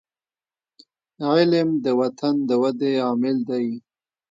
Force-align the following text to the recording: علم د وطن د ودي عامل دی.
علم 1.31 1.69
د 1.85 1.87
وطن 1.99 2.35
د 2.49 2.51
ودي 2.61 2.93
عامل 3.05 3.37
دی. 3.49 3.67